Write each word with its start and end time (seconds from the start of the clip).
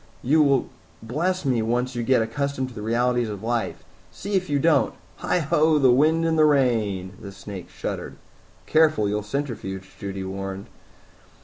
You 0.23 0.41
will 0.41 0.67
bless 1.03 1.45
me, 1.45 1.61
once 1.61 1.93
you 1.95 2.01
get 2.01 2.23
accustomed 2.23 2.69
to 2.69 2.73
the 2.73 2.81
realities 2.81 3.29
of 3.29 3.43
life 3.43 3.83
see 4.11 4.33
if 4.33 4.49
you 4.49 4.57
don't. 4.57 4.95
Heigh 5.17 5.37
ho 5.41 5.77
the 5.77 5.91
wind 5.91 6.25
and 6.25 6.39
the 6.39 6.45
rain!" 6.45 7.13
The 7.21 7.31
snake 7.31 7.69
shuddered. 7.69 8.15
"Careful, 8.65 9.07
you'll 9.07 9.21
centrifuge," 9.21 9.91
Judy 9.99 10.23
warned. 10.23 10.65